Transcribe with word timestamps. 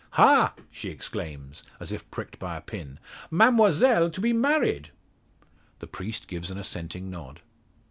"Ha!" 0.13 0.55
she 0.71 0.89
exclaims, 0.89 1.61
as 1.79 1.91
if 1.91 2.09
pricked 2.09 2.39
by 2.39 2.57
a 2.57 2.61
pin, 2.61 2.97
"Mademoiselle 3.29 4.09
to 4.09 4.19
be 4.19 4.33
married?" 4.33 4.89
The 5.77 5.85
priest 5.85 6.27
gives 6.27 6.49
an 6.49 6.57
assenting 6.57 7.11
nod. 7.11 7.39